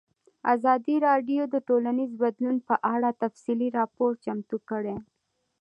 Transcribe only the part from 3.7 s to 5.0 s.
راپور چمتو کړی.